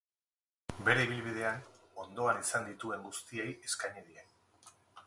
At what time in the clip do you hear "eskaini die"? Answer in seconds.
3.71-4.31